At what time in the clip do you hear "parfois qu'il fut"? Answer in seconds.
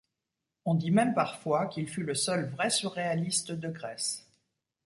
1.13-2.01